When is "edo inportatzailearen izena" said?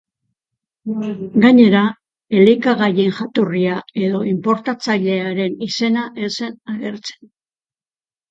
4.07-6.07